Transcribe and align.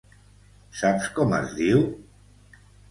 Saps 0.81 1.11
com 1.21 1.37
es 1.41 1.55
diu? 1.61 1.87